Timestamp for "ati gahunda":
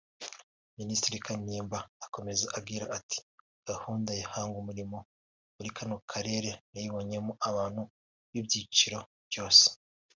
2.97-4.11